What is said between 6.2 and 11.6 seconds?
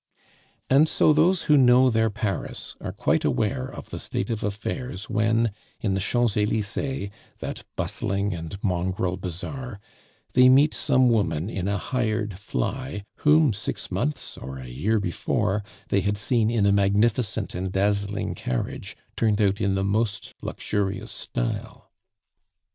Elysees that bustling and mongrel bazaar they meet some woman